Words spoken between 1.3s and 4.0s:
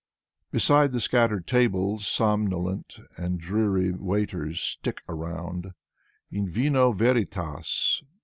tables, somnolent And dreary